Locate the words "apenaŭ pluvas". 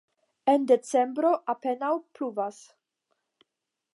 1.55-2.61